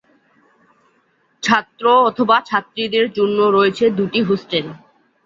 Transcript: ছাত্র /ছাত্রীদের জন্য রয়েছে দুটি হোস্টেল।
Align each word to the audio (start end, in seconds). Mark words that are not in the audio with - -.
ছাত্র 1.43 1.85
/ছাত্রীদের 2.47 3.05
জন্য 3.17 3.39
রয়েছে 3.49 3.85
দুটি 3.97 4.19
হোস্টেল। 4.23 4.65